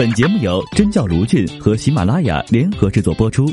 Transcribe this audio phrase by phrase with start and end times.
[0.00, 3.46] 本节目由真教卢俊和喜马拉雅联合制作播出。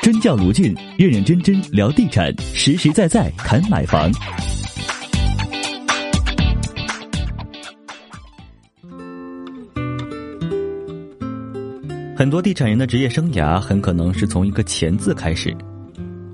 [0.00, 4.08] 真教卢俊认认真真聊地产，实实在在谈买房。
[12.16, 15.52] 很多地产人的职业生涯很可能是从一个“钱”字开始。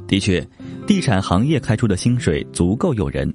[0.06, 0.46] 的确，
[0.86, 3.32] 地产行业开出的薪水足够诱人，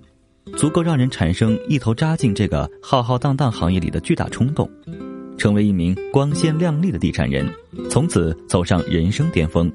[0.56, 4.70] 足够让人产生一头扎进这个浩浩荡荡行业里的巨大冲动，
[5.38, 7.48] 成为一名光鲜亮丽的地产人，
[7.90, 9.72] 从此走上人生巅峰。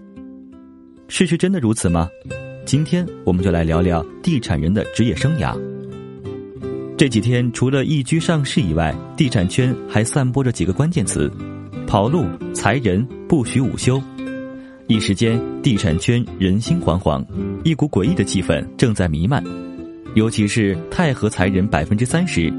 [1.08, 2.08] 事实真的如此吗？
[2.64, 5.56] 今天我们就来聊聊地产人的职业生涯。
[6.96, 11.30] 这几天除了易居上市以外，地产圈还散播着几个关键词。
[11.86, 14.00] 跑路、裁人、不许午休，
[14.86, 17.22] 一时间地产圈人心惶惶，
[17.64, 19.44] 一股诡异的气氛正在弥漫。
[20.14, 22.52] 尤其是泰和裁人百分之三十，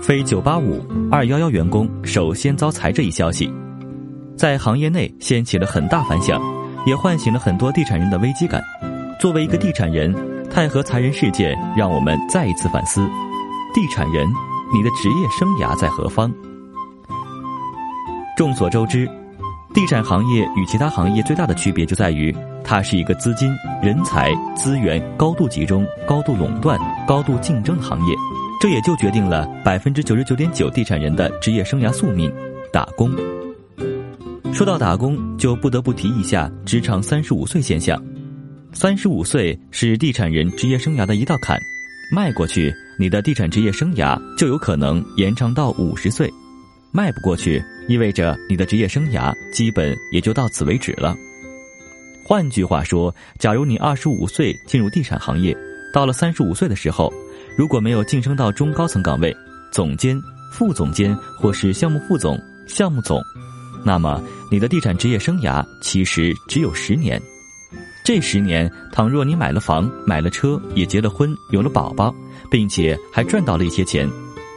[0.00, 3.52] 非九八五、二幺幺员工首先遭裁这一消息，
[4.36, 6.40] 在行业内掀起了很大反响，
[6.86, 8.62] 也唤醒了很多地产人的危机感。
[9.20, 10.14] 作为一个地产人，
[10.48, 13.06] 泰和裁人事件让我们再一次反思：
[13.74, 14.26] 地产人，
[14.72, 16.32] 你的职业生涯在何方？
[18.36, 19.06] 众所周知，
[19.74, 28.14] 地产行业与其他行业最大的区别就在于，它是一个资金、人才、资源高度集中、高度垄断、高度竞争的行业。
[28.60, 32.32] 这也就决定了百分之九十九点九地产人的职业生涯宿命——
[32.72, 33.12] 打工。
[34.52, 38.02] 说到打工，就不得不提一下职场三十五岁现象。
[38.72, 41.56] 三十五岁是地产人职业生涯的一道坎，
[42.12, 46.28] 迈过去，你的地产职业生涯就有可能延长到五十岁；
[46.90, 47.62] 迈不过去。
[47.88, 51.16] 意味着你的职业生涯基本也就到此为止了。
[52.22, 55.56] 换句话说，假如你二十五岁进入地产行业，
[55.90, 57.10] 到了三十五岁的时候，
[57.58, 59.36] 如果没有晋升到中高层岗位，
[59.72, 60.16] 总监、
[60.52, 63.20] 副总监或是项目副总、项目总，
[63.84, 67.20] 那么你的地产职业生涯其实只有十年。
[68.04, 72.14] 这十年，倘若你买了房、买了车，也结了婚、有了宝宝，
[72.48, 74.08] 并且还赚到了一些钱，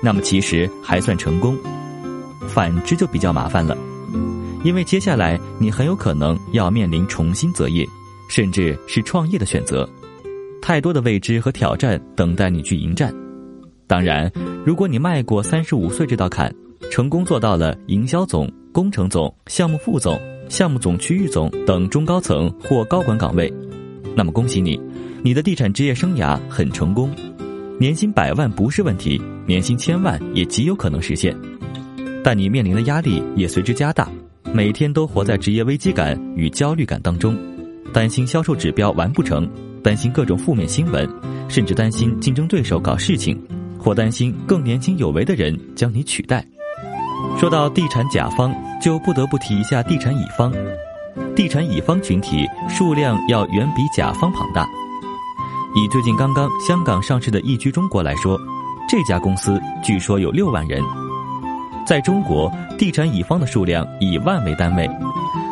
[0.04, 1.58] 那么其实还算成功。
[2.48, 3.76] 反之就比较麻烦了，
[4.64, 7.84] 因为接下来你很有可能要面临重新择业，
[8.30, 9.90] 甚至是创业的选择，
[10.62, 13.14] 太多的未知和挑战等待你去迎战。
[13.88, 14.32] 当然，
[14.66, 16.54] 如果你迈过三十五岁这道坎，
[16.90, 23.52] 成功做到了营销总、工程总、项目副总、项目总区域总等中高层或高管岗位，
[24.16, 24.80] 那么恭喜你，
[25.24, 27.10] 你的地产职业生涯很成功，
[27.80, 31.36] 年薪百万不是问题，年薪千万也极有可能实现。
[32.24, 34.08] 但你面临的压力也随之加大，
[34.54, 37.36] 每天都活在职业危机感与焦虑感当中，
[37.92, 39.50] 担心销售指标完不成，
[39.84, 41.10] 担心各种负面新闻，
[41.48, 43.40] 甚至担心竞争对手搞事情，
[43.78, 46.46] 或担心更年轻有为的人将你取代。
[47.38, 50.54] 说到地产甲方，就不得不提一下地产乙方。
[51.36, 54.68] 地产乙方群体数量要远比甲方庞大。
[55.76, 58.40] 以最近刚刚香港上市的易居中国来说，
[58.90, 60.82] 这家公司据说有六万人。
[61.86, 64.90] 在中国，地产乙方的数量以万为单位，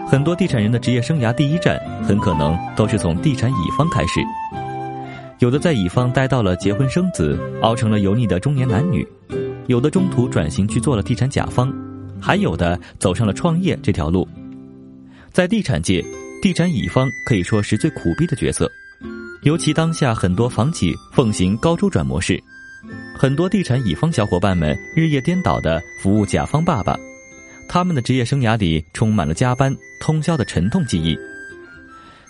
[0.10, 4.20] 很多地产人的职业生涯第一站很可能都是从地产乙方开始。
[5.38, 9.06] 有的在乙方待到了结婚生子，熬成了油腻的中年男女；
[9.68, 11.72] 有的中途转型去做了地产甲方，
[12.20, 14.28] 还有的走上了创业这条路。
[15.32, 16.04] 在地产界，
[16.42, 18.68] 地产乙方可以说是最苦逼的角色，
[19.44, 22.42] 尤其当下很多房企奉行高周转模式。
[23.16, 26.98] 很多地产乙方小伙伴们日夜颠倒的服务甲方爸爸，
[27.70, 31.16] 他们的职业生涯里充满了加班通宵的沉痛记忆。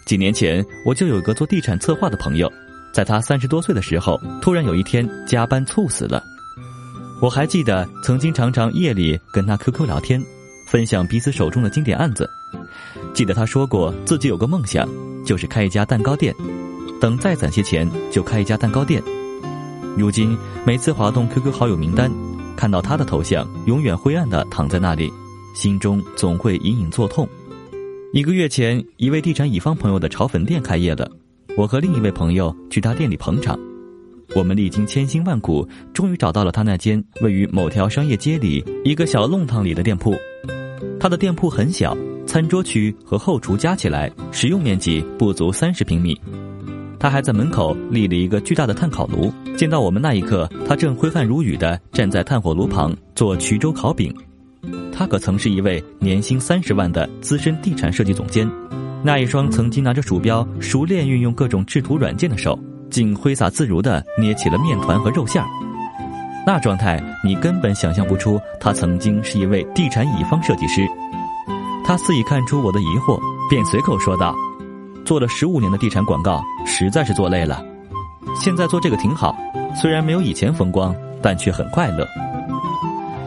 [0.05, 2.51] 几年前，我就有个做地产策划的朋友，
[2.91, 6.21] 在他三十多岁的时候，突然有一天加班猝死了。
[7.21, 10.21] 我还记得曾经常常夜里跟他 QQ 聊天，
[10.67, 12.29] 分享彼此手中的经典案子。
[13.13, 14.89] 记得他说过自己有个梦想，
[15.25, 16.35] 就是开一家蛋糕店，
[16.99, 19.01] 等再攒些钱就开一家蛋糕店。
[19.97, 22.11] 如今每次滑动 QQ 好友名单，
[22.57, 25.11] 看到他的头像，永远灰暗的躺在那里，
[25.53, 27.27] 心中总会隐隐作痛。
[28.13, 31.09] 一个月前，一位地产乙方朋友的炒粉店开业了，
[31.55, 33.59] 我和另一位朋友去他店里捧场。
[34.35, 40.15] 我们历经千辛万苦，终于找到了他那间位于某条商业街里一个小弄堂里的店铺。
[40.99, 46.19] 他的店铺很小，餐桌区和后厨加起来使用面积不足三十平米。
[46.99, 49.31] 他还在门口立了一个巨大的炭烤炉。
[49.55, 54.13] 见到我们那一刻，他正挥汗如雨地站在炭火炉旁做衢州烤饼。
[54.99, 58.45] 他可曾是一位年薪三十万的资深地产设计总监？
[59.01, 62.59] 那一双曾经拿着鼠标、熟练运用各种制图软件的手，
[62.89, 65.47] 竟挥洒自如地捏起了面团和肉馅儿。
[66.45, 70.85] 那状态你根本想象不出他曾经是一位地产乙方设计师。
[71.85, 73.17] 他似已看出我的疑惑，
[73.49, 74.35] 便随口说道
[75.07, 77.63] ：“做了十五年的地产广告，实在是做累了。
[78.35, 79.33] 现在做这个挺好，
[79.81, 82.05] 虽然没有以前风光，但却很快乐。”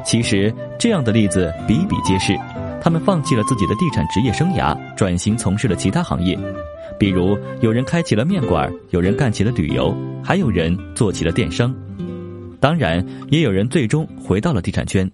[0.05, 2.37] 其实这样的例子比比皆是。
[2.85, 6.37] 他们放弃了自己的地产职业生涯，转型从事了其他行业，
[6.99, 11.73] 比如有人开起了面馆，有人干起了旅游，还有人做起了电商。
[12.59, 15.09] 当然，也有人最终回到了地产圈。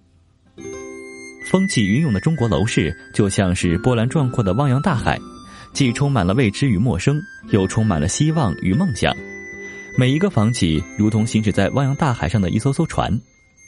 [1.45, 5.19] 风起云涌的中国楼市就像是波澜壮阔的汪洋大海，
[5.71, 7.21] 既充满了未知与陌生，
[7.51, 9.15] 又充满了希望与梦想。
[9.95, 13.11] 每一个房企如同行驶在汪洋大海上的一艘艘船，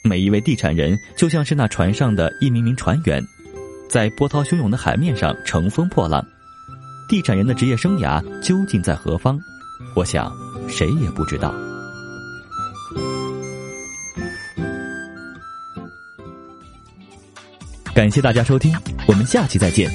[0.02, 3.22] 每一位地产人就像是那船上的一名名船员。
[3.88, 6.24] 在波涛汹涌的海面上乘风破浪，
[7.08, 9.38] 地产人的职业生涯究竟在何方？
[9.94, 10.32] 我想，
[10.68, 11.54] 谁也不知道。
[17.94, 18.74] 感谢大家收听，
[19.06, 19.90] 我们下期再见。